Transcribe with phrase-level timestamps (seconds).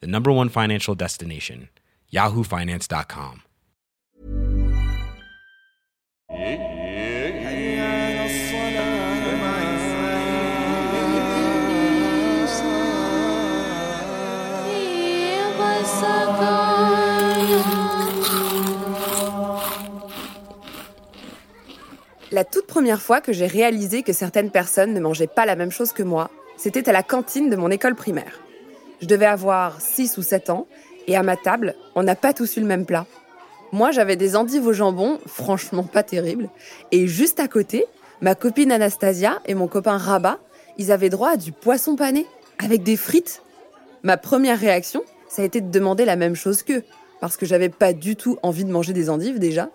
[0.00, 1.68] the number one financial destination,
[2.12, 3.42] yahoofinance.com.
[22.34, 25.70] La toute première fois que j'ai réalisé que certaines personnes ne mangeaient pas la même
[25.70, 28.40] chose que moi, c'était à la cantine de mon école primaire.
[29.00, 30.66] Je devais avoir 6 ou 7 ans,
[31.06, 33.06] et à ma table, on n'a pas tous eu le même plat.
[33.72, 36.48] Moi, j'avais des endives au jambon, franchement pas terribles,
[36.92, 37.86] et juste à côté,
[38.20, 40.38] ma copine Anastasia et mon copain Rabat,
[40.78, 42.26] ils avaient droit à du poisson pané,
[42.58, 43.42] avec des frites.
[44.02, 46.84] Ma première réaction, ça a été de demander la même chose qu'eux,
[47.20, 49.70] parce que j'avais pas du tout envie de manger des endives déjà.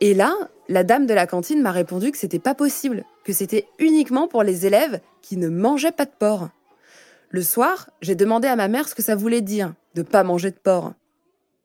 [0.00, 0.34] Et là,
[0.68, 4.42] la dame de la cantine m'a répondu que c'était pas possible, que c'était uniquement pour
[4.42, 6.48] les élèves qui ne mangeaient pas de porc.
[7.34, 10.52] Le soir, j'ai demandé à ma mère ce que ça voulait dire, de pas manger
[10.52, 10.92] de porc.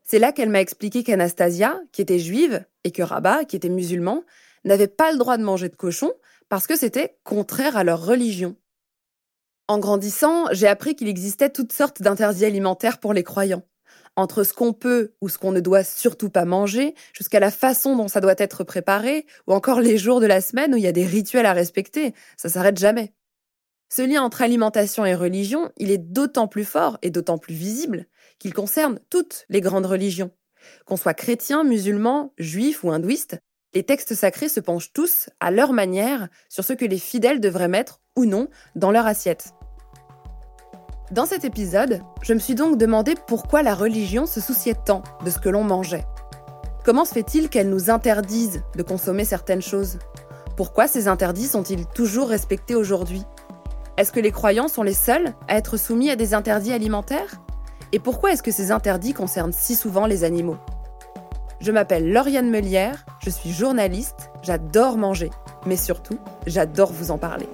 [0.04, 4.24] C'est là qu'elle m'a expliqué qu'Anastasia, qui était juive, et que Rabat, qui était musulman,
[4.66, 6.12] n'avaient pas le droit de manger de cochon
[6.50, 8.56] parce que c'était contraire à leur religion.
[9.68, 13.62] En grandissant, j'ai appris qu'il existait toutes sortes d'interdits alimentaires pour les croyants
[14.16, 17.96] entre ce qu'on peut ou ce qu'on ne doit surtout pas manger, jusqu'à la façon
[17.96, 20.88] dont ça doit être préparé, ou encore les jours de la semaine où il y
[20.88, 22.16] a des rituels à respecter.
[22.38, 23.14] Ça s'arrête jamais.
[23.92, 28.06] Ce lien entre alimentation et religion, il est d'autant plus fort et d'autant plus visible
[28.38, 30.30] qu'il concerne toutes les grandes religions.
[30.86, 33.40] Qu'on soit chrétien, musulman, juif ou hindouiste,
[33.74, 37.68] les textes sacrés se penchent tous, à leur manière, sur ce que les fidèles devraient
[37.68, 39.54] mettre ou non dans leur assiette.
[41.10, 45.32] Dans cet épisode, je me suis donc demandé pourquoi la religion se souciait tant de
[45.32, 46.06] ce que l'on mangeait.
[46.86, 49.98] Comment se fait-il qu'elle nous interdise de consommer certaines choses?
[50.56, 53.24] Pourquoi ces interdits sont-ils toujours respectés aujourd'hui?
[54.00, 57.42] Est-ce que les croyants sont les seuls à être soumis à des interdits alimentaires?
[57.92, 60.56] Et pourquoi est-ce que ces interdits concernent si souvent les animaux?
[61.60, 65.32] Je m'appelle Lauriane Melière, je suis journaliste, j'adore manger,
[65.66, 66.18] mais surtout,
[66.48, 67.50] j'adore vous en parler.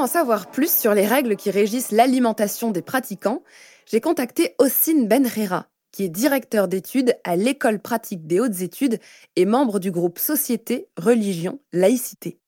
[0.00, 3.42] En savoir plus sur les règles qui régissent l'alimentation des pratiquants,
[3.86, 8.98] j'ai contacté Ossine Benrera, qui est directeur d'études à l'École pratique des hautes études
[9.36, 12.38] et membre du groupe Société, Religion, Laïcité.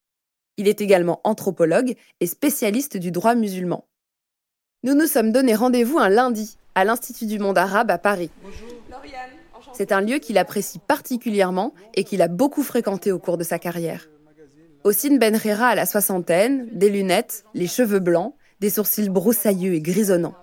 [0.56, 3.86] Il est également anthropologue et spécialiste du droit musulman.
[4.82, 8.30] Nous nous sommes donné rendez-vous un lundi à l'Institut du monde arabe à Paris.
[9.74, 13.58] C'est un lieu qu'il apprécie particulièrement et qu'il a beaucoup fréquenté au cours de sa
[13.58, 14.08] carrière.
[14.84, 20.34] Ossine Benrera a la soixantaine, des lunettes, les cheveux blancs, des sourcils broussailleux et grisonnants.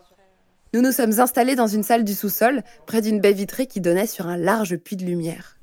[0.74, 4.08] Nous nous sommes installés dans une salle du sous-sol, près d'une baie vitrée qui donnait
[4.08, 5.58] sur un large puits de lumière.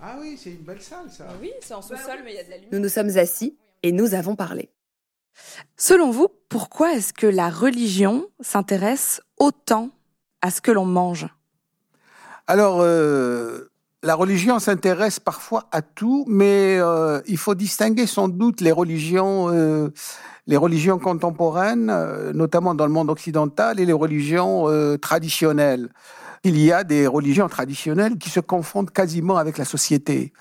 [0.00, 1.26] Ah oui, c'est une belle salle, ça.
[1.40, 2.72] Oui, c'est en sous-sol, mais il y a de la lumière.
[2.72, 4.70] Nous nous sommes assis et nous avons parlé.
[5.76, 9.90] Selon vous, pourquoi est-ce que la religion s'intéresse autant
[10.42, 11.28] à ce que l'on mange?
[12.46, 13.67] Alors, euh,
[14.02, 19.52] la religion s'intéresse parfois à tout, mais euh, il faut distinguer sans doute les religions,
[19.52, 19.88] euh,
[20.46, 25.88] les religions contemporaines, euh, notamment dans le monde occidental, et les religions euh, traditionnelles.
[26.44, 30.32] Il y a des religions traditionnelles qui se confondent quasiment avec la société.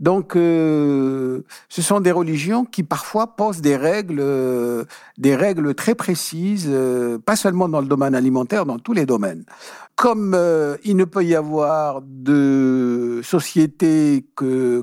[0.00, 4.84] Donc, euh, ce sont des religions qui parfois posent des règles, euh,
[5.18, 9.44] des règles très précises, euh, pas seulement dans le domaine alimentaire, dans tous les domaines.
[9.94, 14.26] Comme euh, il ne peut y avoir de société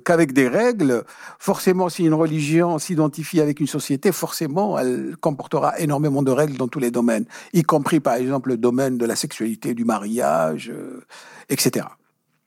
[0.06, 1.04] qu'avec des règles,
[1.40, 6.68] forcément, si une religion s'identifie avec une société, forcément, elle comportera énormément de règles dans
[6.68, 11.02] tous les domaines, y compris, par exemple, le domaine de la sexualité, du mariage, euh,
[11.50, 11.88] etc.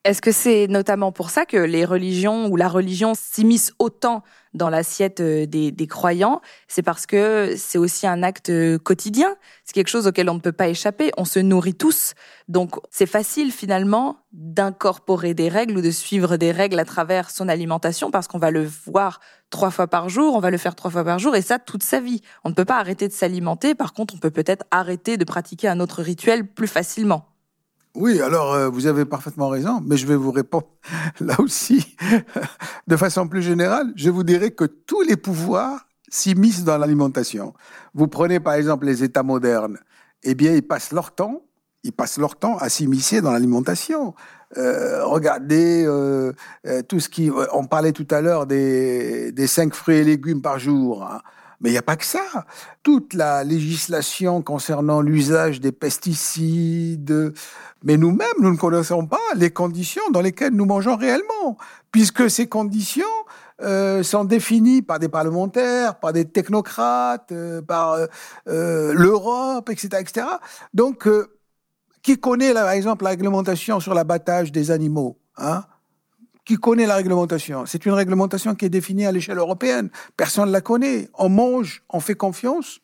[0.04, 4.68] Est-ce que c'est notamment pour ça que les religions ou la religion s'immisce autant dans
[4.68, 6.40] l'assiette euh, des, croyants?
[6.66, 10.40] C'est parce que c'est aussi un acte euh, quotidien, c'est quelque chose auquel on ne
[10.40, 12.14] peut pas échapper, on se nourrit tous,
[12.48, 17.48] donc c'est facile finalement d'incorporer des règles ou de suivre des règles à travers son
[17.48, 19.20] alimentation parce qu'on va le voir
[19.50, 21.84] trois fois par jour, on va le faire trois fois par jour et ça toute
[21.84, 22.22] sa vie.
[22.42, 25.68] On ne peut pas arrêter de s'alimenter, par contre on peut peut-être arrêter de pratiquer
[25.68, 27.31] un autre rituel plus facilement.
[27.94, 30.68] Oui, alors euh, vous avez parfaitement raison, mais je vais vous répondre
[31.20, 31.96] là aussi
[32.86, 33.92] de façon plus générale.
[33.96, 37.54] Je vous dirais que tous les pouvoirs s'immiscent dans l'alimentation.
[37.94, 39.78] Vous prenez par exemple les États modernes,
[40.22, 41.42] eh bien ils passent leur temps,
[41.84, 44.14] ils passent leur temps à s'immiscer dans l'alimentation.
[44.56, 46.32] Euh, regardez euh,
[46.66, 50.42] euh, tout ce qui, on parlait tout à l'heure des, des cinq fruits et légumes
[50.42, 51.04] par jour.
[51.04, 51.20] Hein.
[51.62, 52.44] Mais il n'y a pas que ça.
[52.82, 57.32] Toute la législation concernant l'usage des pesticides,
[57.84, 61.56] mais nous-mêmes, nous ne connaissons pas les conditions dans lesquelles nous mangeons réellement,
[61.90, 63.04] puisque ces conditions
[63.62, 67.96] euh, sont définies par des parlementaires, par des technocrates, euh, par
[68.48, 70.26] euh, l'Europe, etc., etc.
[70.74, 71.08] Donc,
[72.02, 75.64] qui connaît, par exemple, la réglementation sur l'abattage des animaux hein?
[76.44, 79.90] Qui connaît la réglementation C'est une réglementation qui est définie à l'échelle européenne.
[80.16, 81.08] Personne ne la connaît.
[81.14, 82.80] On mange, on fait confiance.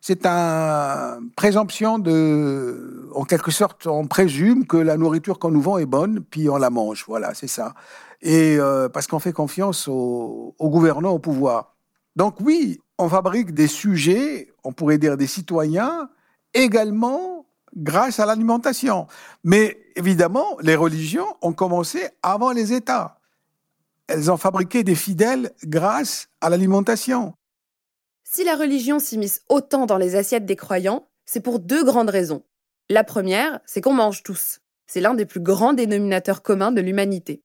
[0.00, 5.78] C'est une présomption de, en quelque sorte, on présume que la nourriture qu'on nous vend
[5.78, 7.04] est bonne, puis on la mange.
[7.06, 7.74] Voilà, c'est ça.
[8.20, 11.76] Et euh, parce qu'on fait confiance aux, aux gouvernants, au pouvoir.
[12.16, 16.08] Donc oui, on fabrique des sujets, on pourrait dire des citoyens,
[16.52, 17.46] également
[17.76, 19.06] grâce à l'alimentation.
[19.44, 23.18] Mais évidemment, les religions ont commencé avant les États.
[24.06, 27.34] Elles ont fabriqué des fidèles grâce à l'alimentation.
[28.24, 32.44] Si la religion s'immisce autant dans les assiettes des croyants, c'est pour deux grandes raisons.
[32.88, 34.60] La première, c'est qu'on mange tous.
[34.86, 37.42] C'est l'un des plus grands dénominateurs communs de l'humanité.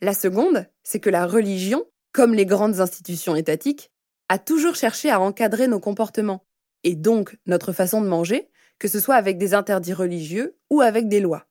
[0.00, 3.90] La seconde, c'est que la religion, comme les grandes institutions étatiques,
[4.28, 6.44] a toujours cherché à encadrer nos comportements,
[6.84, 8.48] et donc notre façon de manger,
[8.78, 11.46] que ce soit avec des interdits religieux ou avec des lois.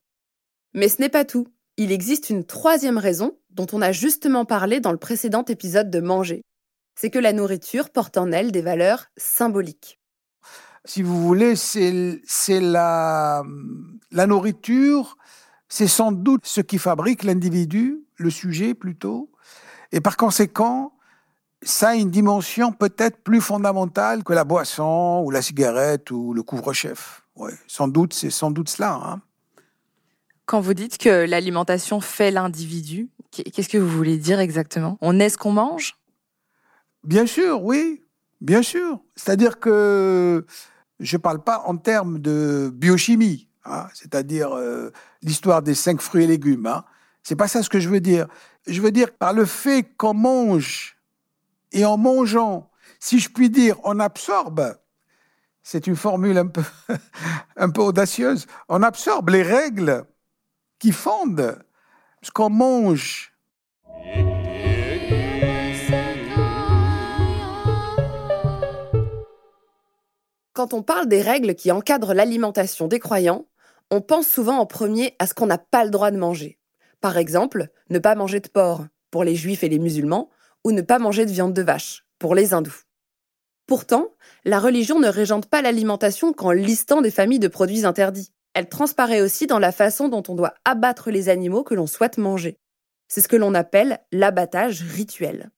[0.73, 1.47] Mais ce n'est pas tout.
[1.77, 5.99] Il existe une troisième raison dont on a justement parlé dans le précédent épisode de
[5.99, 6.41] Manger.
[6.95, 9.99] C'est que la nourriture porte en elle des valeurs symboliques.
[10.85, 13.43] Si vous voulez, c'est la,
[14.11, 15.17] nourriture,
[15.67, 19.31] c'est sans doute ce qui fabrique l'individu, le sujet plutôt,
[19.91, 20.93] et par conséquent,
[21.61, 26.43] ça a une dimension peut-être plus fondamentale que la boisson ou la cigarette ou le
[26.43, 27.23] couvre-chef.
[27.35, 28.93] Ouais, sans doute, c'est sans doute cela.
[28.93, 29.21] Hein.
[30.49, 34.97] Quand vous dites que l'alimentation fait l'individu, qu'est-ce que vous voulez dire exactement?
[34.99, 35.95] On est ce qu'on mange?
[37.03, 38.03] Bien sûr, oui,
[38.41, 38.99] bien sûr.
[39.15, 40.47] C'est-à-dire que
[40.99, 44.89] je ne parle pas en termes de biochimie, hein, c'est-à-dire euh,
[45.21, 46.65] l'histoire des cinq fruits et légumes.
[46.65, 46.83] Hein.
[47.21, 48.25] C'est pas ça ce que je veux dire.
[48.65, 50.97] Je veux dire par le fait qu'on mange
[51.73, 54.79] et en mangeant, si je puis dire, on absorbe,
[55.61, 56.63] c'est une formule un peu,
[57.55, 60.07] un peu audacieuse, on absorbe les règles
[60.79, 61.59] qui fondent
[62.21, 63.33] ce qu'on mange.
[70.53, 73.45] Quand on parle des règles qui encadrent l'alimentation des croyants,
[73.91, 76.59] on pense souvent en premier à ce qu'on n'a pas le droit de manger.
[77.01, 80.29] Par exemple, ne pas manger de porc pour les juifs et les musulmans,
[80.65, 82.83] ou ne pas manger de viande de vache, pour les hindous.
[83.65, 84.09] Pourtant,
[84.45, 88.31] la religion ne régente pas l'alimentation qu'en listant des familles de produits interdits.
[88.53, 92.17] Elle transparaît aussi dans la façon dont on doit abattre les animaux que l'on souhaite
[92.17, 92.57] manger.
[93.07, 95.49] C'est ce que l'on appelle l'abattage rituel.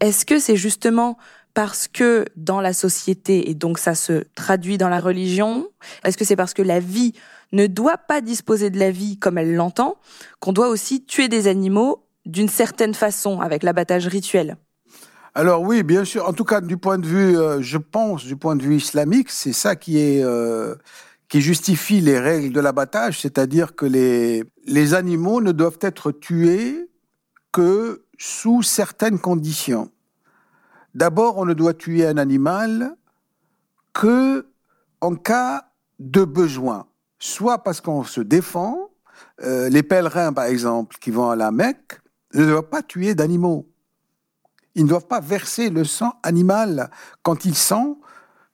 [0.00, 1.16] Est-ce que c'est justement
[1.54, 5.68] parce que dans la société, et donc ça se traduit dans la religion,
[6.04, 7.12] est-ce que c'est parce que la vie
[7.52, 9.96] ne doit pas disposer de la vie comme elle l'entend,
[10.40, 14.56] qu'on doit aussi tuer des animaux d'une certaine façon, avec l'abattage rituel?
[15.34, 16.28] Alors oui, bien sûr.
[16.28, 19.30] En tout cas, du point de vue, euh, je pense, du point de vue islamique,
[19.30, 20.74] c'est ça qui est euh,
[21.32, 26.90] qui justifie les règles de l'abattage, c'est-à-dire que les animaux ne doivent être tués
[27.52, 29.90] que sous certaines conditions.
[30.94, 32.98] D'abord, on ne doit tuer un animal
[33.94, 34.46] que
[35.00, 36.86] en cas de besoin,
[37.18, 38.90] soit parce qu'on se défend.
[39.42, 41.98] Euh, les pèlerins, par exemple, qui vont à la Mecque,
[42.34, 43.66] ne doivent pas tuer d'animaux.
[44.74, 46.90] Ils ne doivent pas verser le sang animal
[47.22, 48.00] quand ils sont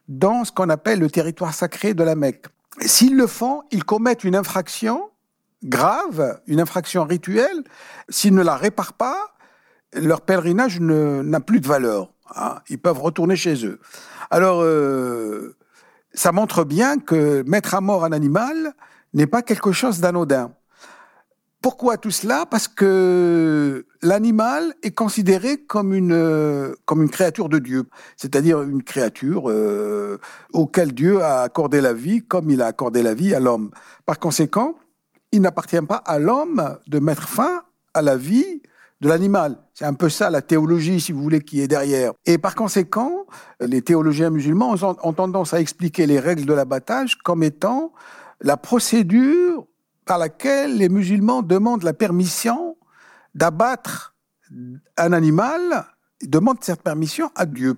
[0.07, 2.47] dans ce qu'on appelle le territoire sacré de la Mecque.
[2.81, 5.11] S'ils le font, ils commettent une infraction
[5.65, 7.65] grave, une infraction rituelle.
[8.09, 9.35] S'ils ne la réparent pas,
[9.93, 12.13] leur pèlerinage n'a plus de valeur.
[12.35, 12.57] Hein.
[12.69, 13.81] Ils peuvent retourner chez eux.
[14.31, 15.57] Alors, euh,
[16.15, 18.75] ça montre bien que mettre à mort un animal
[19.15, 20.53] n'est pas quelque chose d'anodin.
[21.61, 22.47] Pourquoi tout cela?
[22.47, 27.85] Parce que l'animal est considéré comme une comme une créature de Dieu,
[28.17, 30.19] c'est-à-dire une créature euh,
[30.53, 33.71] auquel Dieu a accordé la vie, comme il a accordé la vie à l'homme.
[34.07, 34.77] Par conséquent,
[35.33, 37.63] il n'appartient pas à l'homme de mettre fin
[37.93, 38.63] à la vie
[39.01, 39.57] de l'animal.
[39.75, 42.13] C'est un peu ça la théologie, si vous voulez, qui est derrière.
[42.25, 43.27] Et par conséquent,
[43.61, 47.93] les théologiens musulmans ont tendance à expliquer les règles de l'abattage comme étant
[48.41, 49.67] la procédure
[50.09, 52.79] par laquelle les musulmans demandent la permission
[53.35, 54.17] d'abattre
[54.97, 55.85] un animal,
[56.23, 57.77] demandent cette permission à Dieu.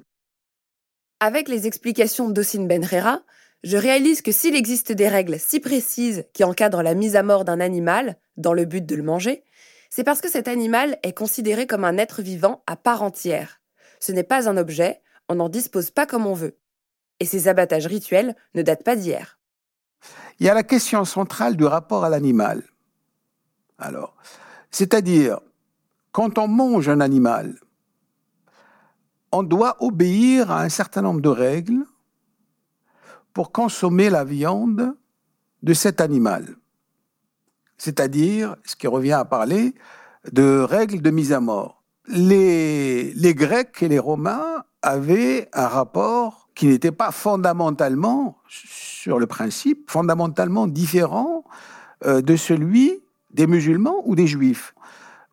[1.18, 3.22] Avec les explications d'Ossine Benrera,
[3.64, 7.44] je réalise que s'il existe des règles si précises qui encadrent la mise à mort
[7.44, 9.42] d'un animal dans le but de le manger,
[9.90, 13.60] c'est parce que cet animal est considéré comme un être vivant à part entière.
[13.98, 16.56] Ce n'est pas un objet, on n'en dispose pas comme on veut.
[17.18, 19.39] Et ces abattages rituels ne datent pas d'hier.
[20.40, 22.64] Il y a la question centrale du rapport à l'animal.
[23.78, 24.16] Alors,
[24.70, 25.38] c'est-à-dire,
[26.12, 27.60] quand on mange un animal,
[29.32, 31.84] on doit obéir à un certain nombre de règles
[33.34, 34.96] pour consommer la viande
[35.62, 36.56] de cet animal.
[37.76, 39.74] C'est-à-dire, ce qui revient à parler
[40.32, 41.82] de règles de mise à mort.
[42.06, 49.26] Les, les Grecs et les Romains avaient un rapport qui n'était pas fondamentalement, sur le
[49.26, 51.44] principe, fondamentalement différent
[52.04, 54.74] euh, de celui des musulmans ou des juifs.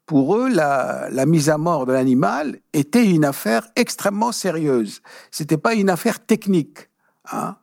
[0.05, 5.01] Pour eux, la, mise à mort de l'animal était une affaire extrêmement sérieuse.
[5.31, 6.89] C'était pas une affaire technique.
[7.31, 7.57] Hein.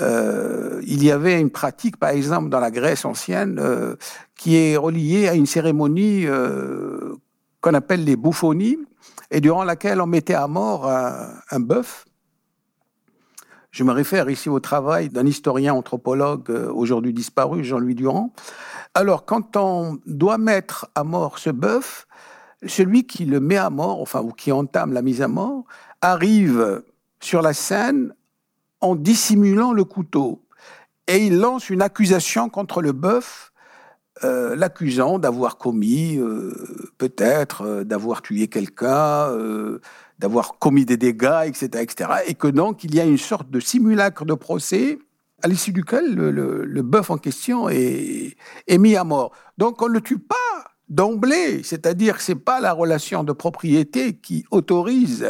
[0.00, 3.94] Euh, il y avait une pratique, par exemple, dans la Grèce ancienne, euh,
[4.34, 6.26] qui est reliée à une cérémonie
[7.60, 8.78] qu'on appelle les bouffonies,
[9.30, 12.06] et durant laquelle on mettait à mort un, bœuf.
[13.70, 18.32] Je me réfère ici au travail d'un historien anthropologue euh, aujourd'hui disparu, Jean-Louis Durand.
[18.94, 22.06] Alors, quand on doit mettre à mort ce bœuf,
[22.66, 25.64] celui qui le met à mort, enfin, ou qui entame la mise à mort,
[26.00, 26.82] arrive
[27.20, 28.14] sur la scène
[28.80, 30.42] en dissimulant le couteau.
[31.06, 33.52] Et il lance une accusation contre le bœuf,
[34.24, 36.54] euh, l'accusant d'avoir commis, euh,
[36.96, 39.30] peut-être, euh, d'avoir tué quelqu'un,
[40.18, 42.10] d'avoir commis des dégâts, etc., etc.
[42.26, 44.98] Et que donc, il y a une sorte de simulacre de procès
[45.42, 49.32] à l'issue duquel le, bœuf en question est, est mis à mort.
[49.58, 50.34] Donc, on ne le tue pas
[50.88, 55.28] d'emblée, c'est-à-dire que c'est pas la relation de propriété qui autorise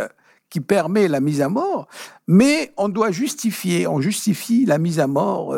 [0.49, 1.88] qui permet la mise à mort,
[2.28, 5.57] mais on doit justifier, on justifie la mise à mort,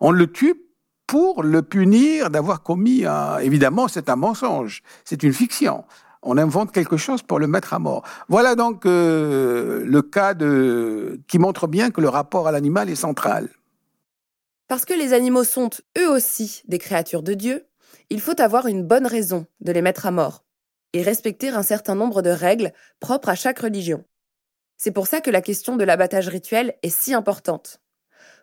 [0.00, 0.67] on le tue
[1.08, 3.38] pour le punir d'avoir commis un...
[3.38, 5.84] Évidemment, c'est un mensonge, c'est une fiction.
[6.22, 8.04] On invente quelque chose pour le mettre à mort.
[8.28, 10.34] Voilà donc euh, le cas
[11.26, 13.48] qui montre bien que le rapport à l'animal est central.
[14.68, 17.64] Parce que les animaux sont eux aussi des créatures de Dieu,
[18.10, 20.44] il faut avoir une bonne raison de les mettre à mort
[20.92, 24.04] et respecter un certain nombre de règles propres à chaque religion.
[24.76, 27.80] C'est pour ça que la question de l'abattage rituel est si importante.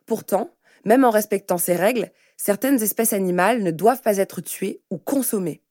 [0.07, 4.97] Pourtant, même en respectant ces règles, certaines espèces animales ne doivent pas être tuées ou
[4.97, 5.61] consommées.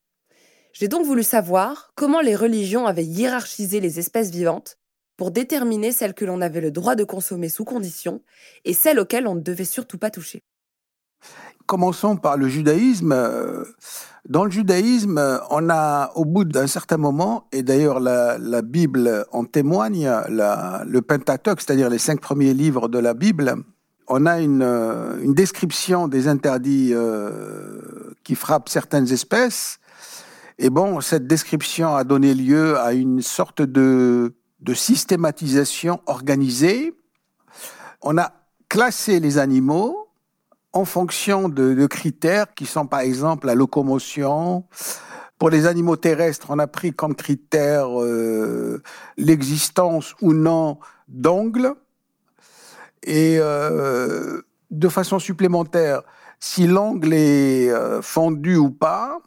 [0.72, 4.78] J'ai donc voulu savoir comment les religions avaient hiérarchisé les espèces vivantes
[5.16, 8.22] pour déterminer celles que l'on avait le droit de consommer sous condition
[8.64, 10.42] et celles auxquelles on ne devait surtout pas toucher.
[11.66, 13.14] Commençons par le judaïsme.
[14.28, 19.44] Dans le judaïsme, on a, au bout d'un certain moment, et d'ailleurs la, Bible en
[19.44, 23.54] témoigne, le Pentateuque, c'est-à-dire les cinq premiers livres de la Bible,
[24.08, 29.78] on a une, une description des interdits euh, qui frappent certaines espèces.
[30.58, 34.34] Et bon, cette description a donné lieu à une sorte de,
[34.74, 36.94] systématisation organisée.
[38.02, 38.32] On a
[38.68, 40.08] classé les animaux
[40.72, 44.64] en fonction de, de, critères qui sont par exemple la locomotion.
[45.38, 48.82] Pour les animaux terrestres, on a pris comme critère euh,
[49.16, 51.74] l'existence ou non d'ongles.
[53.04, 56.02] Et euh, de façon supplémentaire,
[56.40, 59.18] si l'ongle est euh, fendu ou pas.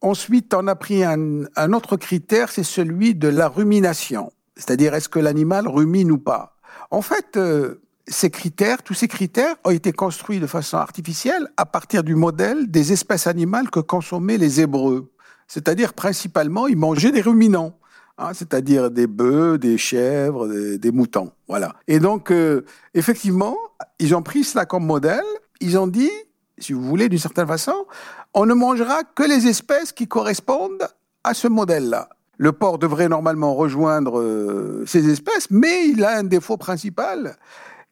[0.00, 4.32] Ensuite, on a pris un, un autre critère, c'est celui de la rumination.
[4.56, 6.56] C'est-à-dire, est-ce que l'animal rumine ou pas?
[6.90, 11.66] En fait, euh, ces critères, tous ces critères ont été construits de façon artificielle à
[11.66, 15.10] partir du modèle des espèces animales que consommaient les Hébreux.
[15.48, 17.78] C'est-à-dire principalement, ils mangeaient des ruminants,
[18.18, 21.32] hein, c'est-à-dire des bœufs, des chèvres, des, des, moutons.
[21.48, 21.74] Voilà.
[21.88, 23.56] Et donc, euh, effectivement,
[23.98, 25.24] ils ont pris cela comme modèle.
[25.60, 26.10] Ils ont dit,
[26.58, 27.86] si vous voulez, d'une certaine façon,
[28.32, 30.88] on ne mangera que les espèces qui correspondent
[31.22, 32.08] à ce modèle-là.
[32.36, 37.36] Le porc devrait normalement rejoindre euh, ces espèces, mais il a un défaut principal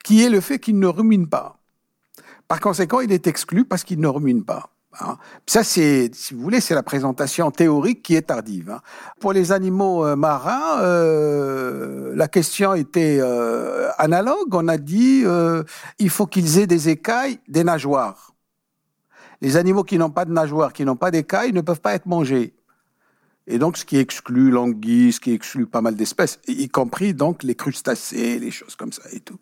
[0.02, 1.59] qui est le fait qu'il ne rumine pas.
[2.49, 4.72] Par conséquent, il est exclu parce qu'il ne rumine pas.
[5.01, 5.17] Hein.
[5.47, 8.71] Ça, c'est, si vous voulez, c'est la présentation théorique qui est tardive.
[8.71, 8.81] Hein.
[9.21, 14.55] Pour les animaux euh, marins, euh, la question était euh, analogue.
[14.55, 15.25] On a dit
[15.99, 18.35] il faut qu'ils aient des écailles, des nageoires.
[19.41, 22.07] Les animaux qui n'ont pas de nageoires, qui n'ont pas d'écailles, ne peuvent pas être
[22.07, 22.55] mangés.
[23.49, 27.43] Et donc, ce qui exclut l'anguille, ce qui exclut pas mal d'espèces, y compris donc
[27.43, 29.39] les crustacés, les choses comme ça et tout.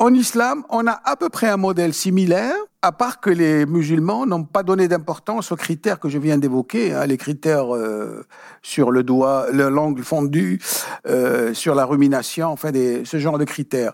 [0.00, 2.56] En islam, on a à peu près un modèle similaire.
[2.82, 6.94] À part que les musulmans n'ont pas donné d'importance aux critères que je viens d'évoquer,
[6.94, 8.24] hein, les critères euh,
[8.62, 10.60] sur le doigt, l'angle fondu,
[11.06, 13.92] euh, sur la rumination, enfin des, ce genre de critères.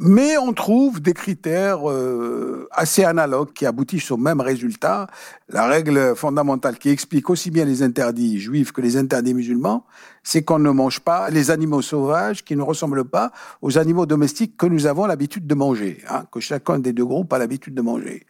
[0.00, 5.08] Mais on trouve des critères euh, assez analogues qui aboutissent au même résultat.
[5.48, 9.84] La règle fondamentale qui explique aussi bien les interdits juifs que les interdits musulmans,
[10.22, 14.56] c'est qu'on ne mange pas les animaux sauvages qui ne ressemblent pas aux animaux domestiques
[14.56, 17.82] que nous avons l'habitude de manger, hein, que chacun des deux groupes a l'habitude de
[17.82, 18.24] manger.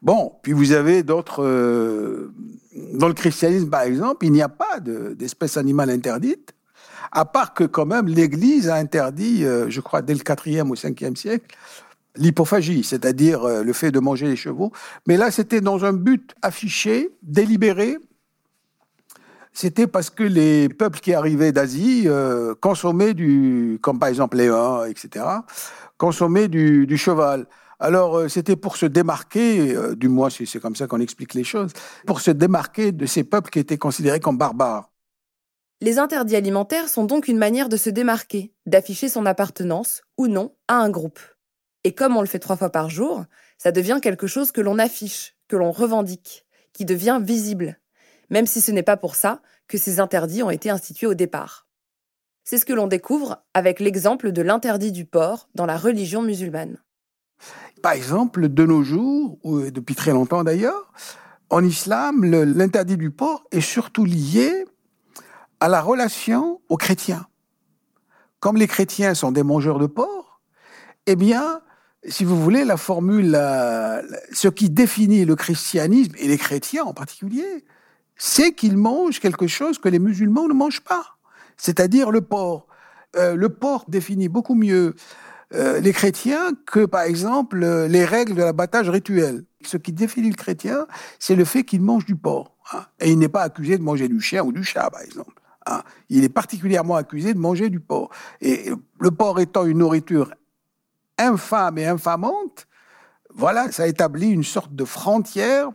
[0.00, 1.44] Bon, puis vous avez d'autres...
[1.44, 2.32] Euh,
[2.94, 6.54] dans le christianisme, par exemple, il n'y a pas d'espèces animales interdites
[7.12, 10.74] à part que quand même l'Église a interdit, euh, je crois dès le 4e ou
[10.74, 11.56] 5e siècle,
[12.16, 14.72] l'hypophagie, c'est-à-dire euh, le fait de manger les chevaux.
[15.06, 17.98] Mais là, c'était dans un but affiché, délibéré.
[19.52, 24.48] C'était parce que les peuples qui arrivaient d'Asie euh, consommaient du, comme par exemple les
[24.48, 25.24] Huns, etc.,
[25.96, 27.46] consommaient du, du cheval.
[27.78, 31.72] Alors, c'était pour se démarquer, du moins c'est comme ça qu'on explique les choses,
[32.06, 34.88] pour se démarquer de ces peuples qui étaient considérés comme barbares.
[35.80, 40.54] Les interdits alimentaires sont donc une manière de se démarquer, d'afficher son appartenance, ou non,
[40.68, 41.18] à un groupe.
[41.82, 43.24] Et comme on le fait trois fois par jour,
[43.58, 47.78] ça devient quelque chose que l'on affiche, que l'on revendique, qui devient visible,
[48.30, 51.66] même si ce n'est pas pour ça que ces interdits ont été institués au départ.
[52.44, 56.78] C'est ce que l'on découvre avec l'exemple de l'interdit du porc dans la religion musulmane.
[57.82, 60.92] Par exemple, de nos jours, ou depuis très longtemps d'ailleurs,
[61.50, 64.64] en islam, l'interdit du porc est surtout lié
[65.60, 67.26] à la relation aux chrétiens.
[68.40, 70.40] Comme les chrétiens sont des mangeurs de porc,
[71.06, 71.60] eh bien,
[72.06, 73.38] si vous voulez, la formule,
[74.32, 77.64] ce qui définit le christianisme et les chrétiens en particulier,
[78.16, 81.16] c'est qu'ils mangent quelque chose que les musulmans ne mangent pas,
[81.56, 82.66] c'est-à-dire le porc.
[83.16, 84.94] Euh, le porc définit beaucoup mieux
[85.52, 89.44] euh, les chrétiens que, par exemple, les règles de l'abattage rituel.
[89.64, 90.86] Ce qui définit le chrétien,
[91.18, 92.52] c'est le fait qu'il mange du porc.
[92.72, 92.86] Hein.
[92.98, 95.34] et il n'est pas accusé de manger du chien ou du chat, par exemple.
[95.66, 95.82] Hein.
[96.08, 98.10] Il est particulièrement accusé de manger du porc.
[98.40, 100.34] Et le porc étant une nourriture
[101.18, 102.66] infâme et infamante,
[103.34, 105.70] voilà, ça établit une sorte de frontière.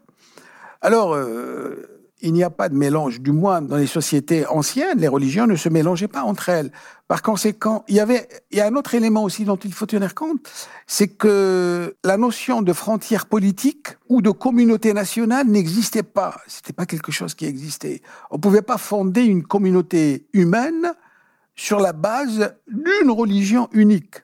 [0.82, 5.08] Alors, euh, il n'y a pas de mélange, du moins dans les sociétés anciennes, les
[5.08, 6.72] religions ne se mélangeaient pas entre elles.
[7.08, 9.86] Par conséquent, il y avait, il y a un autre élément aussi dont il faut
[9.86, 10.50] tenir compte,
[10.86, 16.38] c'est que la notion de frontière politique ou de communauté nationale n'existait pas.
[16.48, 18.02] C'était pas quelque chose qui existait.
[18.32, 20.94] On pouvait pas fonder une communauté humaine
[21.56, 24.24] sur la base d'une religion unique.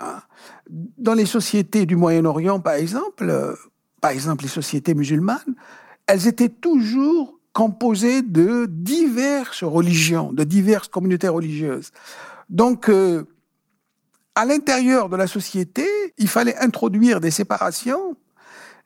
[0.00, 0.20] Hein.
[0.68, 3.54] Dans les sociétés du Moyen-Orient, par exemple, euh,
[4.00, 5.54] par exemple les sociétés musulmanes,
[6.08, 11.92] elles étaient toujours composées de diverses religions, de diverses communautés religieuses.
[12.48, 13.24] Donc, euh,
[14.34, 18.16] à l'intérieur de la société, il fallait introduire des séparations,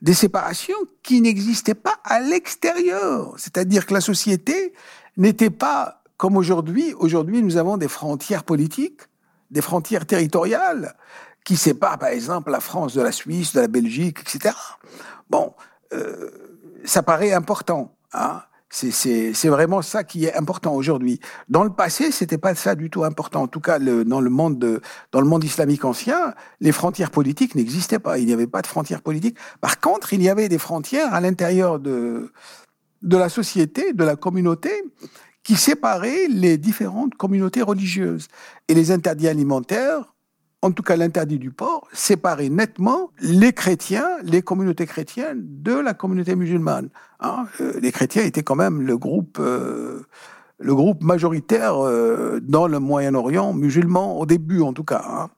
[0.01, 3.35] des séparations qui n'existaient pas à l'extérieur.
[3.37, 4.73] C'est-à-dire que la société
[5.17, 6.93] n'était pas comme aujourd'hui.
[6.95, 9.03] Aujourd'hui, nous avons des frontières politiques,
[9.51, 10.97] des frontières territoriales
[11.45, 14.55] qui séparent, par exemple, la France de la Suisse, de la Belgique, etc.
[15.29, 15.53] Bon,
[15.93, 16.52] euh,
[16.85, 17.95] ça paraît important.
[18.13, 18.43] Hein
[18.73, 21.21] c'est vraiment ça qui est important aujourd'hui.
[21.49, 23.43] Dans le passé, c'était pas ça du tout important.
[23.43, 24.81] En tout cas, le, dans le monde de,
[25.13, 28.19] dans le monde islamique ancien, les frontières politiques n'existaient pas.
[28.19, 29.37] Il n'y avait pas de frontières politiques.
[29.61, 32.33] Par contre, il y avait des frontières à l'intérieur de
[33.03, 34.71] de la société, de la communauté,
[35.43, 38.29] qui séparaient les différentes communautés religieuses.
[38.69, 40.12] Et les interdits alimentaires
[40.63, 45.93] en tout cas l'interdit du porc, séparait nettement les chrétiens, les communautés chrétiennes de la
[45.93, 46.89] communauté musulmane.
[47.21, 47.47] Hein.
[47.61, 50.05] Euh, les chrétiens étaient quand même le groupe, euh,
[51.01, 55.05] majoritaire euh, dans le Moyen-Orient musulman, au début en tout cas.
[55.05, 55.31] Hein.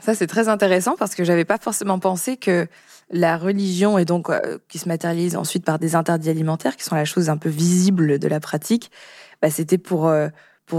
[0.00, 2.68] Ça c'est très intéressant parce que j'avais pas forcément pensé que
[3.10, 4.30] la religion et donc
[4.68, 8.18] qui se matérialise ensuite par des interdits alimentaires, qui sont la chose un peu visible
[8.18, 8.90] de la pratique,
[9.42, 10.10] bah, c'était pour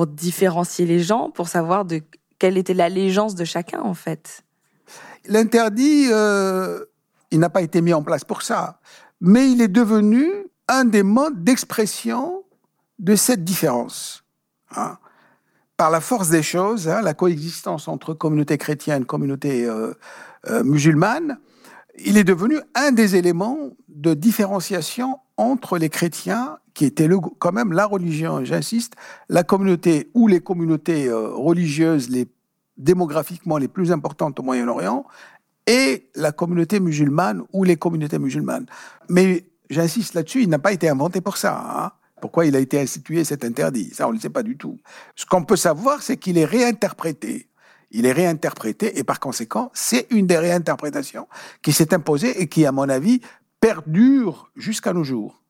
[0.07, 2.01] différencier les gens, pour savoir de
[2.39, 4.43] quelle était l'allégeance de chacun, en fait
[5.25, 6.83] L'interdit, euh,
[7.31, 8.79] il n'a pas été mis en place pour ça,
[9.21, 10.27] mais il est devenu
[10.67, 12.43] un des modes d'expression
[12.99, 14.23] de cette différence.
[14.75, 14.97] Hein.
[15.77, 19.93] Par la force des choses, hein, la coexistence entre communauté chrétienne et communauté euh,
[20.49, 21.39] euh, musulmane,
[22.05, 27.51] il est devenu un des éléments de différenciation entre les chrétiens, qui étaient le, quand
[27.51, 28.93] même la religion, j'insiste,
[29.29, 32.27] la communauté ou les communautés euh, religieuses les
[32.77, 35.05] démographiquement les plus importantes au Moyen-Orient,
[35.65, 38.65] et la communauté musulmane ou les communautés musulmanes.
[39.09, 41.57] Mais j'insiste là-dessus, il n'a pas été inventé pour ça.
[41.57, 41.91] Hein.
[42.19, 44.79] Pourquoi il a été institué cet interdit Ça, on ne le sait pas du tout.
[45.15, 47.49] Ce qu'on peut savoir, c'est qu'il est réinterprété.
[47.91, 51.27] il est réinterprété et par conséquent, c'est une des réinterprétations
[51.61, 53.21] qui s'est imposée et qui, à mon avis,
[53.59, 55.42] perdure jusqu'à nos jours.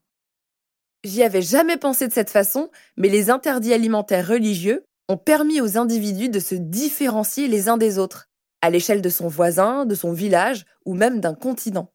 [1.04, 5.78] J'y avais jamais pensé de cette façon, mais les interdits alimentaires religieux ont permis aux
[5.78, 8.30] individus de se différencier les uns des autres,
[8.62, 11.92] à l'échelle de son voisin, de son village ou même d'un continent.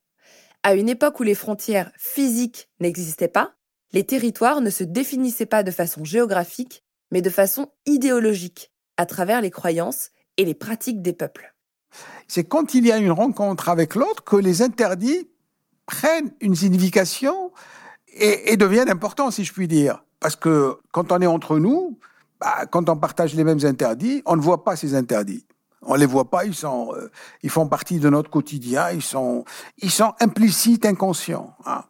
[0.63, 3.55] À une époque où les frontières physiques n'existaient pas,
[3.93, 9.41] les territoires ne se définissaient pas de façon géographique, mais de façon idéologique, à travers
[9.41, 11.55] les croyances et les pratiques des peuples.
[12.27, 15.31] C'est quand il y a une rencontre avec l'autre que les interdits
[15.87, 17.51] prennent une signification
[18.15, 20.05] et, deviennent importants, si je puis dire.
[20.21, 21.99] Parce que quand on est entre nous,
[22.41, 25.45] bah, quand on partage les mêmes interdits, on ne voit pas ces interdits.
[25.83, 27.11] On les voit pas, ils sont, euh,
[27.43, 29.45] ils font partie de notre quotidien, ils sont,
[29.79, 31.55] ils sont implicites, inconscients.
[31.67, 31.85] Hein.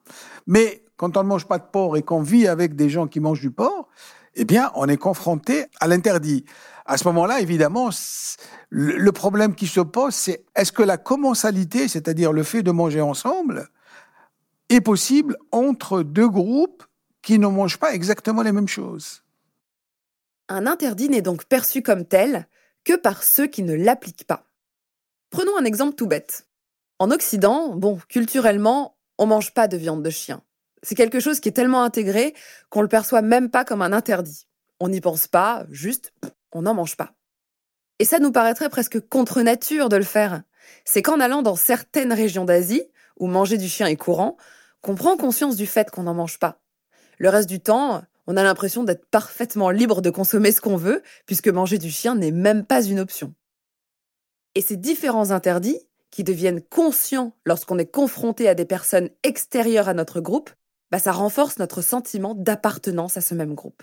[0.47, 3.21] Mais quand on ne mange pas de porc et qu'on vit avec des gens qui
[3.21, 3.89] mangent du porc,
[4.35, 6.45] eh bien, on est confronté à l'interdit.
[6.85, 7.91] À ce moment-là, évidemment,
[8.71, 13.01] le problème qui se pose, c'est est-ce que la commensalité, c'est-à-dire le fait de manger
[13.01, 13.69] ensemble,
[14.69, 16.85] est possible entre deux groupes
[17.23, 19.23] qui ne mangent pas exactement les mêmes choses
[20.49, 22.47] Un interdit n'est donc perçu comme tel
[22.85, 24.47] que par ceux qui ne l'appliquent pas.
[25.31, 26.47] Prenons un exemple tout bête.
[26.99, 30.43] En Occident, bon, culturellement, on mange pas de viande de chien.
[30.83, 32.35] C'est quelque chose qui est tellement intégré
[32.71, 34.47] qu'on le perçoit même pas comme un interdit.
[34.81, 36.13] On n'y pense pas, juste,
[36.53, 37.13] on n'en mange pas.
[37.99, 40.43] Et ça nous paraîtrait presque contre nature de le faire.
[40.85, 42.85] C'est qu'en allant dans certaines régions d'Asie,
[43.19, 44.37] où manger du chien est courant,
[44.83, 46.61] qu'on prend conscience du fait qu'on n'en mange pas.
[47.19, 51.03] Le reste du temps, on a l'impression d'être parfaitement libre de consommer ce qu'on veut,
[51.27, 53.35] puisque manger du chien n'est même pas une option.
[54.55, 59.95] Et ces différents interdits, qui deviennent conscients lorsqu'on est confronté à des personnes extérieures à
[59.95, 60.51] notre groupe,
[60.91, 63.83] bah ça renforce notre sentiment d'appartenance à ce même groupe.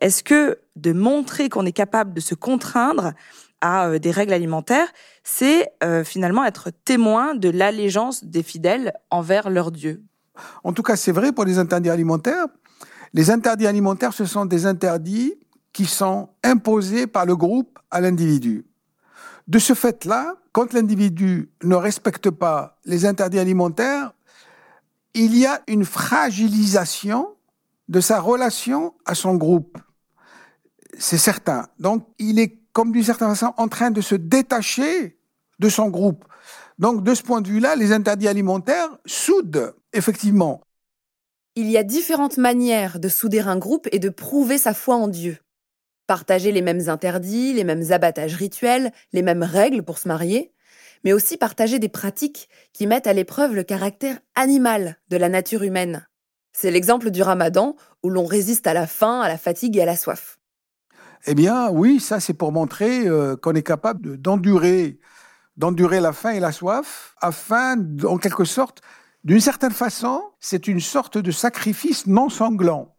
[0.00, 3.12] Est-ce que de montrer qu'on est capable de se contraindre
[3.64, 4.88] à euh, des règles alimentaires,
[5.24, 10.02] c'est euh, finalement être témoin de l'allégeance des fidèles envers leur Dieu
[10.62, 12.46] En tout cas, c'est vrai pour les interdits alimentaires.
[13.14, 15.34] Les interdits alimentaires, ce sont des interdits
[15.72, 18.66] qui sont imposés par le groupe à l'individu.
[19.48, 24.12] De ce fait-là, quand l'individu ne respecte pas les interdits alimentaires,
[25.14, 27.28] il y a une fragilisation
[27.88, 29.78] de sa relation à son groupe.
[30.98, 31.66] C'est certain.
[31.78, 35.16] Donc, il est, comme d'une certaine façon, en train de se détacher
[35.60, 36.24] de son groupe.
[36.78, 40.60] Donc, de ce point de vue-là, les interdits alimentaires soudent, effectivement.
[41.54, 45.06] Il y a différentes manières de souder un groupe et de prouver sa foi en
[45.06, 45.38] Dieu.
[46.08, 50.52] Partager les mêmes interdits, les mêmes abattages rituels, les mêmes règles pour se marier,
[51.04, 55.62] mais aussi partager des pratiques qui mettent à l'épreuve le caractère animal de la nature
[55.62, 56.08] humaine.
[56.52, 59.86] C'est l'exemple du ramadan où l'on résiste à la faim, à la fatigue et à
[59.86, 60.38] la soif.
[61.26, 64.98] Eh bien, oui, ça c'est pour montrer euh, qu'on est capable d'endurer,
[65.56, 68.82] d'endurer la faim et la soif, afin, en quelque sorte,
[69.24, 72.94] d'une certaine façon, c'est une sorte de sacrifice non sanglant.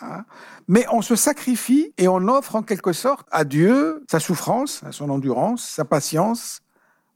[0.00, 0.24] Hein.
[0.68, 5.10] Mais on se sacrifie et on offre en quelque sorte à Dieu sa souffrance, son
[5.10, 6.62] endurance, sa patience.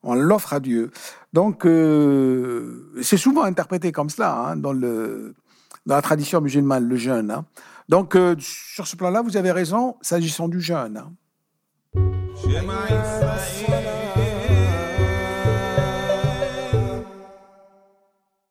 [0.03, 0.91] On l'offre à Dieu.
[1.33, 4.73] Donc, euh, c'est souvent interprété comme cela hein, dans
[5.87, 7.31] la tradition musulmane, le jeûne.
[7.31, 7.45] Hein.
[7.91, 10.97] Donc, euh, sur ce plan-là, vous avez raison, s'agissant du jeûne.
[10.97, 11.13] Hein.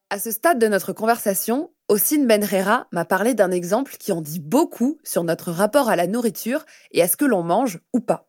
[0.10, 4.42] À ce stade de notre conversation, Ossine Benrera m'a parlé d'un exemple qui en dit
[4.42, 8.28] beaucoup sur notre rapport à la nourriture et à ce que l'on mange ou pas.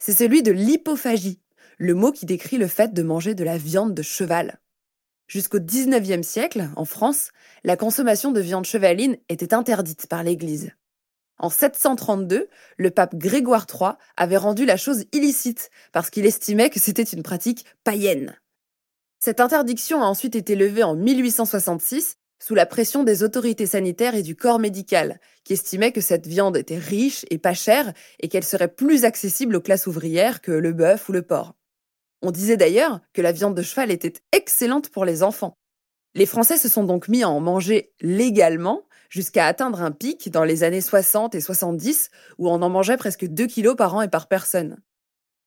[0.00, 1.40] C'est celui de l'hypophagie,
[1.78, 4.58] le mot qui décrit le fait de manger de la viande de cheval.
[5.30, 7.30] Jusqu'au XIXe siècle, en France,
[7.62, 10.72] la consommation de viande chevaline était interdite par l'Église.
[11.38, 16.80] En 732, le pape Grégoire III avait rendu la chose illicite parce qu'il estimait que
[16.80, 18.36] c'était une pratique païenne.
[19.20, 24.24] Cette interdiction a ensuite été levée en 1866 sous la pression des autorités sanitaires et
[24.24, 28.42] du corps médical, qui estimaient que cette viande était riche et pas chère et qu'elle
[28.42, 31.54] serait plus accessible aux classes ouvrières que le bœuf ou le porc.
[32.22, 35.56] On disait d'ailleurs que la viande de cheval était excellente pour les enfants.
[36.14, 40.44] Les Français se sont donc mis à en manger légalement jusqu'à atteindre un pic dans
[40.44, 44.08] les années 60 et 70 où on en mangeait presque 2 kilos par an et
[44.08, 44.78] par personne.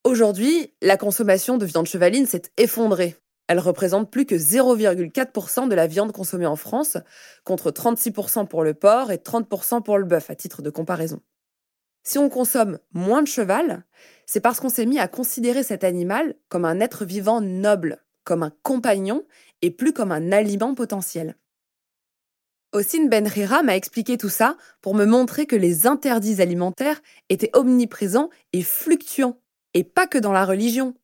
[0.04, 3.16] Aujourd'hui, la consommation de viande chevaline s'est effondrée.
[3.48, 6.98] Elle représente plus que 0,4% de la viande consommée en France,
[7.44, 11.22] contre 36% pour le porc et 30% pour le bœuf, à titre de comparaison.
[12.04, 13.86] Si on consomme moins de cheval,
[14.26, 18.44] c'est parce qu'on s'est mis à considérer cet animal comme un être vivant noble, comme
[18.44, 19.26] un compagnon
[19.62, 21.38] et plus comme un aliment potentiel.
[22.74, 28.30] Ossine Benrira m'a expliqué tout ça pour me montrer que les interdits alimentaires étaient omniprésents
[28.52, 29.39] et fluctuants
[29.76, 30.96] Et pas que dans la religion.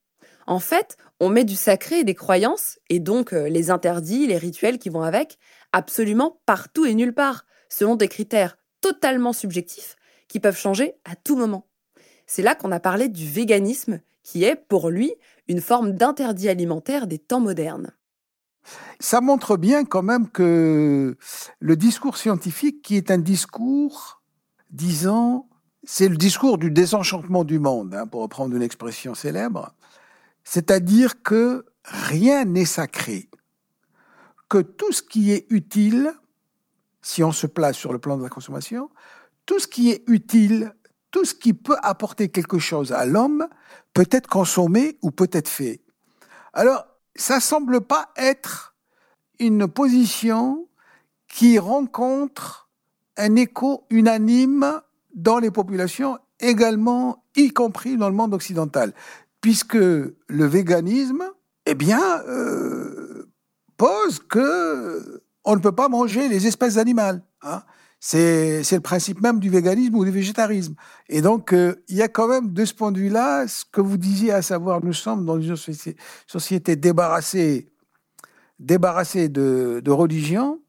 [0.48, 4.38] En fait, on met du sacré et des croyances, et donc euh, les interdits, les
[4.38, 5.38] rituels qui vont avec,
[5.72, 9.96] absolument partout et nulle part, selon des critères totalement subjectifs
[10.30, 11.68] qui peuvent changer à tout moment.
[12.26, 15.14] C'est là qu'on a parlé du véganisme, qui est, pour lui,
[15.50, 17.92] une forme d'interdit alimentaire des temps modernes.
[19.00, 21.18] Ça montre bien quand même que
[21.60, 24.22] le discours scientifique, qui est un discours,
[24.70, 25.50] disant,
[25.84, 29.74] c'est le discours du désenchantement du monde, hein, pour reprendre une expression célèbre,
[30.44, 33.30] c'est-à-dire que rien n'est sacré,
[34.50, 36.14] que tout ce qui est utile,
[37.02, 38.90] si on se place sur le plan de la consommation,
[39.50, 40.76] tout ce qui est utile
[41.12, 43.48] tout ce qui peut apporter quelque chose à l'homme
[43.94, 45.82] peut être consommé ou peut être fait.
[46.54, 46.86] Alors,
[47.16, 48.76] ça semble pas être
[49.40, 50.68] une position
[51.28, 52.70] qui rencontre
[53.18, 54.82] un écho unanime
[55.14, 58.94] dans les populations, également, y compris dans le monde occidental,
[59.42, 61.24] puisque le véganisme,
[61.66, 63.32] eh bien, euh,
[63.78, 67.24] pose que on ne peut pas manger les espèces animales.
[67.42, 67.64] Hein.
[68.00, 70.76] C'est le principe même du véganisme ou du végétarisme.
[71.10, 73.82] Et donc, euh, il y a quand même, de ce point de vue-là, ce que
[73.82, 75.58] vous disiez, à savoir, nous sommes dans une
[76.28, 77.70] société débarrassée,
[78.58, 80.62] débarrassée de, de religion,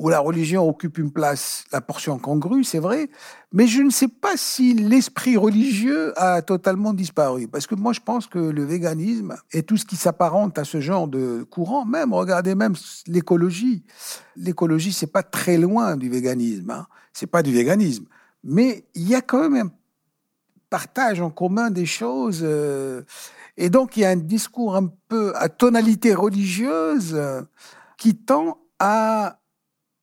[0.00, 3.10] où la religion occupe une place, la portion congrue, c'est vrai,
[3.52, 7.48] mais je ne sais pas si l'esprit religieux a totalement disparu.
[7.48, 10.80] Parce que moi, je pense que le véganisme et tout ce qui s'apparente à ce
[10.80, 12.76] genre de courant, même, regardez même
[13.08, 13.84] l'écologie.
[14.36, 16.70] L'écologie, c'est pas très loin du véganisme.
[16.70, 16.86] Hein.
[17.12, 18.06] C'est pas du véganisme.
[18.42, 19.70] Mais il y a quand même un
[20.70, 22.40] partage en commun des choses.
[22.42, 23.02] Euh,
[23.58, 27.42] et donc, il y a un discours un peu à tonalité religieuse euh,
[27.98, 29.39] qui tend à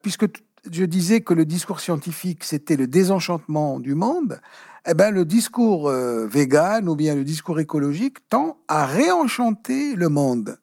[0.07, 0.41] puisque
[0.71, 4.39] je disais que le discours scientifique, c'était le désenchantement du monde,
[4.87, 10.07] eh ben, le discours euh, vegan ou bien le discours écologique tend à réenchanter le
[10.07, 10.59] monde.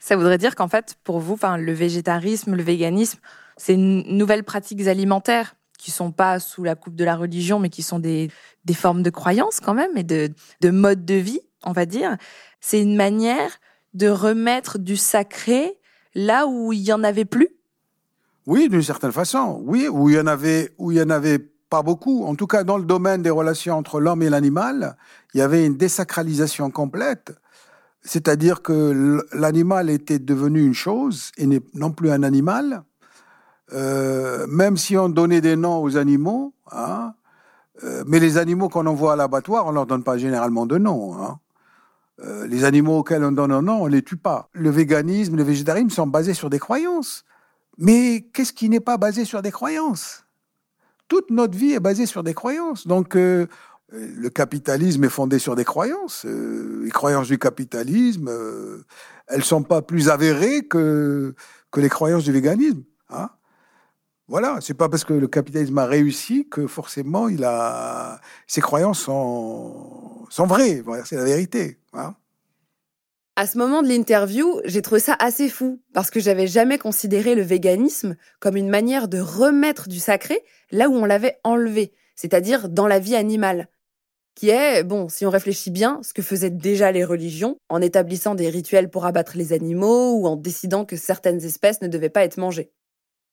[0.00, 3.20] Ça voudrait dire qu'en fait, pour vous, le végétarisme, le véganisme,
[3.56, 7.68] c'est une nouvelle pratiques alimentaires qui sont pas sous la coupe de la religion, mais
[7.68, 8.32] qui sont des,
[8.64, 10.28] des formes de croyances quand même et de,
[10.60, 12.16] de mode de vie, on va dire.
[12.60, 13.60] C'est une manière
[13.94, 15.78] de remettre du sacré
[16.16, 17.57] là où il y en avait plus
[18.48, 19.60] oui, d'une certaine façon.
[19.62, 22.24] Oui, où il y en avait, où il y en avait pas beaucoup.
[22.24, 24.96] En tout cas, dans le domaine des relations entre l'homme et l'animal,
[25.34, 27.34] il y avait une désacralisation complète.
[28.00, 32.84] C'est-à-dire que l'animal était devenu une chose et n'est non plus un animal.
[33.74, 37.12] Euh, même si on donnait des noms aux animaux, hein,
[37.84, 41.22] euh, mais les animaux qu'on envoie à l'abattoir, on leur donne pas généralement de nom.
[41.22, 41.38] Hein.
[42.24, 44.48] Euh, les animaux auxquels on donne un nom, on les tue pas.
[44.54, 47.26] Le véganisme, le végétarisme sont basés sur des croyances.
[47.78, 50.24] Mais qu'est-ce qui n'est pas basé sur des croyances?
[51.06, 52.86] Toute notre vie est basée sur des croyances.
[52.86, 53.46] Donc, euh,
[53.94, 56.26] euh, le capitalisme est fondé sur des croyances.
[56.26, 58.30] Euh, les croyances du capitalisme,
[59.28, 61.34] elles sont pas plus avérées que,
[61.70, 62.82] que les croyances du véganisme.
[63.10, 63.30] Hein
[64.26, 69.00] voilà, c'est pas parce que le capitalisme a réussi que forcément il a ses croyances
[69.00, 70.82] sont, sont vraies.
[71.06, 71.80] c'est la vérité.
[71.94, 72.14] Hein
[73.38, 77.36] à ce moment de l'interview, j'ai trouvé ça assez fou, parce que j'avais jamais considéré
[77.36, 82.68] le véganisme comme une manière de remettre du sacré là où on l'avait enlevé, c'est-à-dire
[82.68, 83.68] dans la vie animale.
[84.34, 88.34] Qui est, bon, si on réfléchit bien, ce que faisaient déjà les religions, en établissant
[88.34, 92.24] des rituels pour abattre les animaux ou en décidant que certaines espèces ne devaient pas
[92.24, 92.72] être mangées.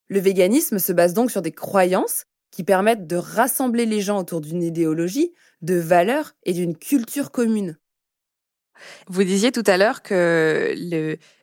[0.07, 4.41] Le véganisme se base donc sur des croyances qui permettent de rassembler les gens autour
[4.41, 7.79] d'une idéologie, de valeurs et d'une culture commune.
[9.07, 10.75] Vous disiez tout à l'heure que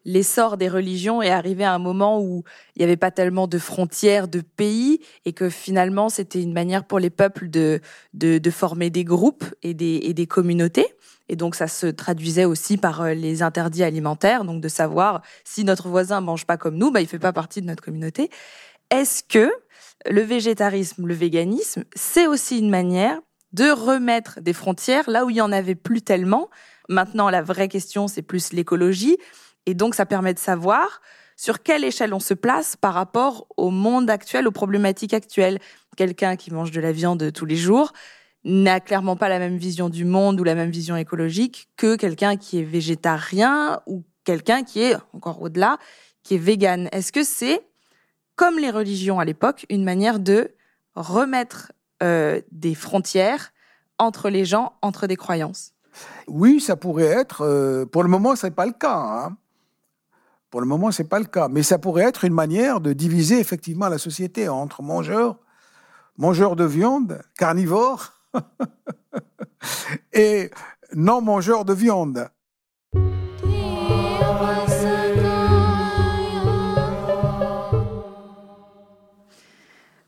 [0.05, 3.59] l'essor des religions est arrivé à un moment où il n'y avait pas tellement de
[3.59, 7.81] frontières, de pays, et que finalement c'était une manière pour les peuples de,
[8.14, 10.87] de, former des groupes et des, des communautés.
[11.29, 15.64] Et donc ça se traduisait aussi par euh, les interdits alimentaires, donc de savoir si
[15.64, 18.29] notre voisin mange pas comme nous, bah, il fait pas partie de notre communauté.
[18.90, 19.51] Est-ce que
[20.11, 23.21] le végétarisme, le véganisme, c'est aussi une manière
[23.53, 26.49] de remettre des frontières là où il y en avait plus tellement
[26.88, 29.18] Maintenant, la vraie question, c'est plus l'écologie.
[29.66, 31.01] Et donc, ça permet de savoir
[31.37, 35.59] sur quelle échelle on se place par rapport au monde actuel, aux problématiques actuelles.
[35.97, 37.92] Quelqu'un qui mange de la viande tous les jours
[38.45, 42.37] n'a clairement pas la même vision du monde ou la même vision écologique que quelqu'un
[42.37, 45.79] qui est végétarien ou quelqu'un qui est, encore au-delà,
[46.23, 46.88] qui est vegan.
[46.92, 47.61] Est-ce que c'est,
[48.37, 50.55] comme les religions à l'époque, une manière de
[50.95, 53.53] remettre euh, des frontières
[53.99, 55.73] entre les gens, entre des croyances?
[56.28, 57.42] Oui, ça pourrait être.
[57.42, 58.96] Euh, pour le moment, ce n'est pas le cas.
[58.96, 59.37] Hein.
[60.50, 61.48] Pour le moment, ce n'est pas le cas.
[61.48, 65.38] Mais ça pourrait être une manière de diviser effectivement la société entre mangeurs,
[66.16, 68.12] mangeurs de viande, carnivores,
[70.12, 70.50] et
[70.94, 72.28] non-mangeur de viande.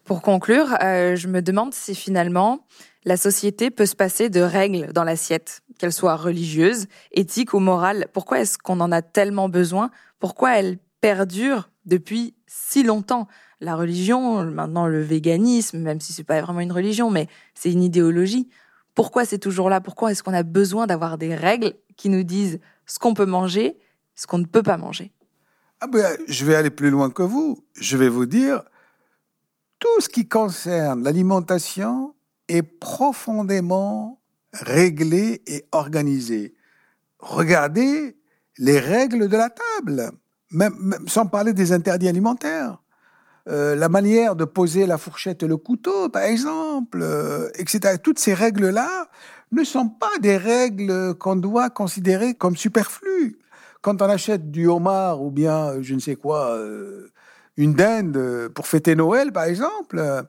[0.04, 2.66] Pour conclure, euh, je me demande si finalement
[3.04, 8.06] la société peut se passer de règles dans l'assiette, qu'elles soient religieuses, éthiques ou morales.
[8.12, 9.90] Pourquoi est-ce qu'on en a tellement besoin?
[10.18, 13.28] Pourquoi elles perdurent depuis si longtemps?
[13.60, 17.82] La religion, maintenant le véganisme, même si c'est pas vraiment une religion, mais c'est une
[17.82, 18.48] idéologie.
[18.94, 19.80] Pourquoi c'est toujours là?
[19.80, 23.78] Pourquoi est-ce qu'on a besoin d'avoir des règles qui nous disent ce qu'on peut manger,
[24.14, 25.12] ce qu'on ne peut pas manger?
[25.80, 27.64] Ah ben, Je vais aller plus loin que vous.
[27.74, 28.62] Je vais vous dire,
[29.78, 32.13] tout ce qui concerne l'alimentation
[32.48, 34.20] est profondément
[34.52, 36.54] réglé et organisé.
[37.18, 38.16] Regardez
[38.58, 40.12] les règles de la table,
[40.50, 42.78] même, sans parler des interdits alimentaires.
[43.46, 47.96] Euh, la manière de poser la fourchette et le couteau, par exemple, euh, etc.
[48.02, 49.08] Toutes ces règles-là
[49.52, 53.38] ne sont pas des règles qu'on doit considérer comme superflues.
[53.82, 57.10] Quand on achète du homard ou bien, je ne sais quoi, euh,
[57.58, 60.24] une dinde pour fêter Noël, par exemple,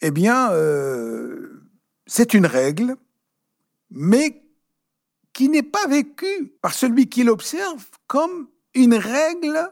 [0.00, 1.64] eh bien, euh,
[2.06, 2.96] c'est une règle,
[3.90, 4.42] mais
[5.32, 9.70] qui n'est pas vécue par celui qui l'observe comme une règle,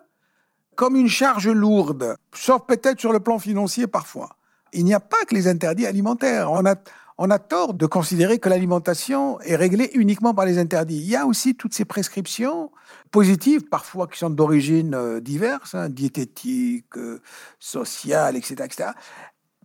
[0.74, 4.36] comme une charge lourde, sauf peut-être sur le plan financier parfois.
[4.72, 6.50] Il n'y a pas que les interdits alimentaires.
[6.50, 10.96] On a, tort de considérer que l'alimentation est réglée uniquement par les interdits.
[10.96, 12.70] Il y a aussi toutes ces prescriptions
[13.10, 17.20] positives, parfois qui sont d'origine euh, diverse, hein, diététique, euh,
[17.58, 18.90] sociale, etc., etc.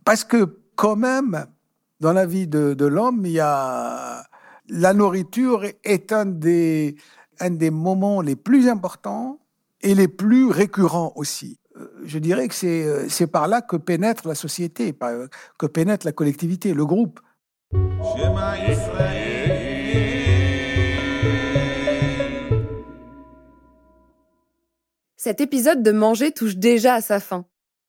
[0.04, 1.46] Parce que quand même,
[2.00, 4.24] dans la vie de, de l'homme, il y a
[4.68, 6.96] la nourriture est un des,
[7.40, 9.40] un des moments les plus importants
[9.80, 11.58] et les plus récurrents aussi.
[11.76, 14.94] Euh, je dirais que c'est, c'est par là que pénètre la société,
[15.58, 17.20] que pénètre la collectivité, le groupe.
[25.16, 27.44] Cet épisode de Manger touche déjà à sa fin.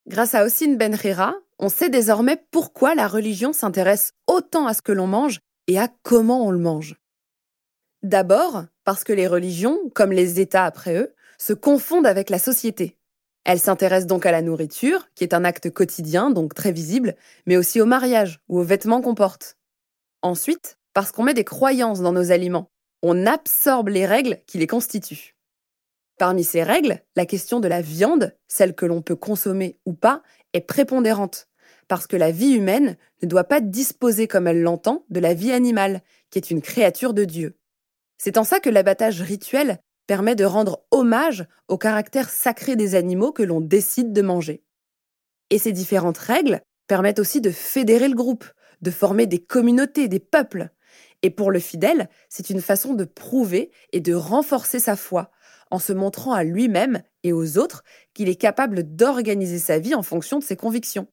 [0.08, 4.94] Grâce à Ossine Benrira, on sait désormais pourquoi la religion s'intéresse autant à ce que
[4.94, 6.96] l'on mange et à comment on le mange.
[8.02, 12.98] D'abord, parce que les religions, comme les États après eux, se confondent avec la société.
[13.44, 17.58] Elles s'intéressent donc à la nourriture, qui est un acte quotidien, donc très visible, mais
[17.58, 19.58] aussi au mariage ou aux vêtements qu'on porte.
[20.22, 22.72] Ensuite, parce qu'on met des croyances dans nos aliments.
[23.02, 25.36] On absorbe les règles qui les constituent.
[26.18, 30.22] Parmi ces règles, la question de la viande, celle que l'on peut consommer ou pas,
[30.54, 31.49] est prépondérante,
[31.90, 35.52] parce que la vie humaine ne doit pas disposer comme elle l'entend de la vie
[35.52, 37.58] animale, qui est une créature de Dieu.
[38.18, 43.32] C'est en ça que l'abattage rituel permet de rendre hommage au caractère sacré des animaux
[43.32, 44.64] que l'on décide de manger.
[45.50, 48.46] Et ces différentes règles permettent aussi de fédérer le groupe,
[48.82, 50.70] de former des communautés, des peuples.
[51.24, 55.32] Et pour le fidèle, c'est une façon de prouver et de renforcer sa foi,
[55.72, 60.04] en se montrant à lui-même et aux autres qu'il est capable d'organiser sa vie en
[60.04, 61.08] fonction de ses convictions.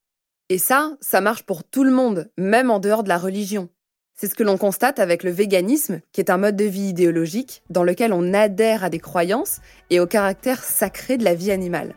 [0.48, 3.68] Et ça, ça marche pour tout le monde, même en dehors de la religion.
[4.14, 7.64] C'est ce que l'on constate avec le véganisme, qui est un mode de vie idéologique
[7.68, 9.58] dans lequel on adhère à des croyances
[9.90, 11.96] et au caractère sacré de la vie animale.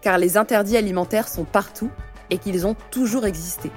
[0.00, 1.90] Car les interdits alimentaires sont partout
[2.30, 3.70] et qu'ils ont toujours existé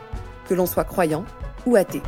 [0.48, 1.26] que l'on soit croyant
[1.66, 2.02] ou athée.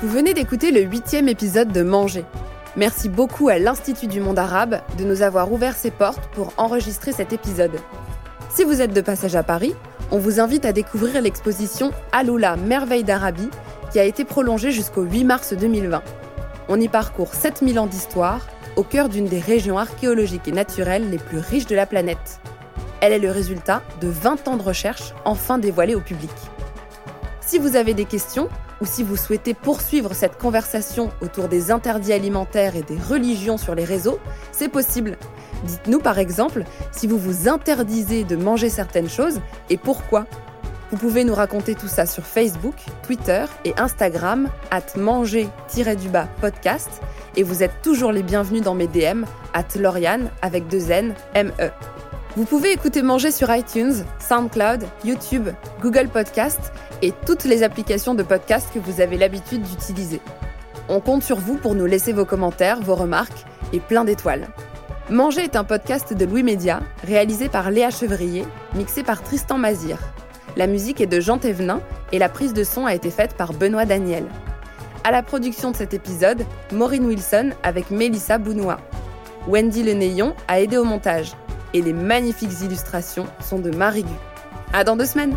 [0.00, 2.24] Vous venez d'écouter le huitième épisode de Manger.
[2.76, 7.12] Merci beaucoup à l'Institut du monde arabe de nous avoir ouvert ses portes pour enregistrer
[7.12, 7.80] cet épisode.
[8.48, 9.74] Si vous êtes de passage à Paris,
[10.10, 13.50] on vous invite à découvrir l'exposition Aloula Merveille d'Arabie
[13.90, 16.02] qui a été prolongée jusqu'au 8 mars 2020
[16.68, 21.18] on y parcourt 7000 ans d'histoire au cœur d'une des régions archéologiques et naturelles les
[21.18, 22.40] plus riches de la planète.
[23.00, 26.30] Elle est le résultat de 20 ans de recherche enfin dévoilés au public.
[27.40, 28.48] Si vous avez des questions
[28.80, 33.74] ou si vous souhaitez poursuivre cette conversation autour des interdits alimentaires et des religions sur
[33.74, 34.18] les réseaux,
[34.52, 35.16] c'est possible.
[35.64, 40.26] Dites-nous par exemple si vous vous interdisez de manger certaines choses et pourquoi.
[40.90, 47.02] Vous pouvez nous raconter tout ça sur Facebook, Twitter et Instagram, at manger-du-bas podcast.
[47.36, 51.70] Et vous êtes toujours les bienvenus dans mes DM, at Lauriane avec deux N, M-E.
[52.36, 55.48] Vous pouvez écouter Manger sur iTunes, SoundCloud, YouTube,
[55.82, 56.72] Google Podcast
[57.02, 60.20] et toutes les applications de podcast que vous avez l'habitude d'utiliser.
[60.88, 64.48] On compte sur vous pour nous laisser vos commentaires, vos remarques et plein d'étoiles.
[65.10, 68.44] Manger est un podcast de Louis Média, réalisé par Léa Chevrier,
[68.74, 69.98] mixé par Tristan Mazir.
[70.56, 71.80] La musique est de Jean Thévenin
[72.12, 74.24] et la prise de son a été faite par Benoît Daniel.
[75.04, 78.80] À la production de cet épisode, Maureen Wilson avec Mélissa Bounois.
[79.46, 81.32] Wendy Lenéon a aidé au montage.
[81.74, 84.14] et les magnifiques illustrations sont de Marie Gu.
[84.72, 85.36] À dans deux semaines!